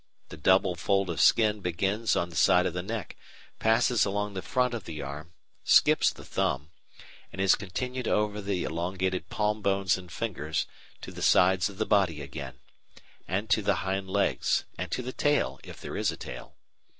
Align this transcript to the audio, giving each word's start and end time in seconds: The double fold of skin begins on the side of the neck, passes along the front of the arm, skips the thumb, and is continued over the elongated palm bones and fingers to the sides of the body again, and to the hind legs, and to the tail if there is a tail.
The 0.29 0.35
double 0.37 0.73
fold 0.73 1.11
of 1.11 1.21
skin 1.21 1.59
begins 1.59 2.15
on 2.15 2.31
the 2.31 2.35
side 2.35 2.65
of 2.65 2.73
the 2.73 2.81
neck, 2.81 3.15
passes 3.59 4.03
along 4.03 4.33
the 4.33 4.41
front 4.41 4.73
of 4.73 4.85
the 4.85 4.99
arm, 4.99 5.33
skips 5.63 6.11
the 6.11 6.25
thumb, 6.25 6.71
and 7.31 7.39
is 7.39 7.53
continued 7.53 8.07
over 8.07 8.41
the 8.41 8.63
elongated 8.63 9.29
palm 9.29 9.61
bones 9.61 9.99
and 9.99 10.11
fingers 10.11 10.65
to 11.01 11.11
the 11.11 11.21
sides 11.21 11.69
of 11.69 11.77
the 11.77 11.85
body 11.85 12.19
again, 12.19 12.61
and 13.27 13.47
to 13.51 13.61
the 13.61 13.75
hind 13.85 14.09
legs, 14.09 14.63
and 14.75 14.89
to 14.89 15.03
the 15.03 15.13
tail 15.13 15.59
if 15.63 15.79
there 15.79 15.95
is 15.95 16.11
a 16.11 16.17
tail. 16.17 16.55